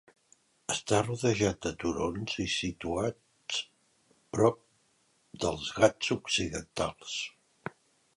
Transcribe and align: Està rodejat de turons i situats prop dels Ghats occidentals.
Està 0.75 0.99
rodejat 1.07 1.57
de 1.65 1.71
turons 1.83 2.39
i 2.43 2.45
situats 2.53 3.59
prop 4.37 4.57
dels 5.45 5.69
Ghats 5.77 6.11
occidentals. 6.17 7.19